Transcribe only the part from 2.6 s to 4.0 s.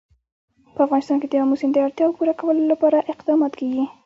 لپاره اقدامات کېږي.